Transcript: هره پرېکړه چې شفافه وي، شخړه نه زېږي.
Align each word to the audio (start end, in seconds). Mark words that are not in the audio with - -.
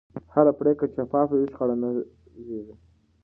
هره 0.33 0.51
پرېکړه 0.59 0.87
چې 0.91 0.95
شفافه 0.99 1.35
وي، 1.37 1.47
شخړه 1.51 1.75
نه 1.81 1.89
زېږي. 2.45 2.75